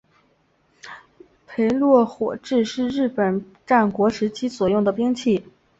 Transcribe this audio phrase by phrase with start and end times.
[1.47, 5.45] 焙烙火矢是日本战国时代所使用兵器。